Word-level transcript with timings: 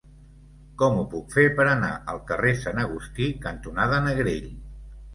Com 0.81 0.97
ho 1.01 1.03
puc 1.11 1.35
fer 1.35 1.43
per 1.59 1.67
anar 1.75 1.91
al 2.15 2.23
carrer 2.33 2.57
Sant 2.65 2.83
Agustí 2.89 3.31
cantonada 3.47 4.05
Negrell? 4.11 4.53